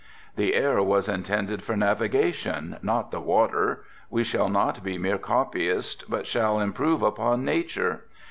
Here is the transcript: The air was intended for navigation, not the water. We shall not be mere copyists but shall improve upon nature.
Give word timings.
The 0.35 0.55
air 0.55 0.81
was 0.81 1.07
intended 1.07 1.61
for 1.61 1.77
navigation, 1.77 2.77
not 2.81 3.11
the 3.11 3.19
water. 3.19 3.83
We 4.09 4.23
shall 4.23 4.49
not 4.49 4.83
be 4.83 4.97
mere 4.97 5.19
copyists 5.19 6.05
but 6.05 6.25
shall 6.25 6.59
improve 6.59 7.03
upon 7.03 7.45
nature. 7.45 8.05